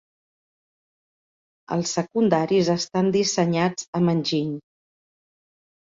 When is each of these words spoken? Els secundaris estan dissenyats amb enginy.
Els 1.75 1.93
secundaris 1.99 2.73
estan 2.79 3.15
dissenyats 3.19 3.87
amb 4.01 4.13
enginy. 4.15 4.53